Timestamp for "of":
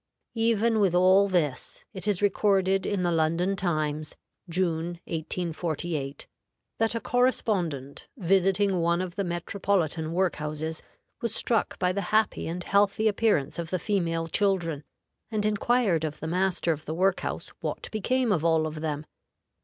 8.99-9.15, 13.59-13.69, 16.03-16.19, 16.71-16.85, 18.31-18.43, 18.65-18.81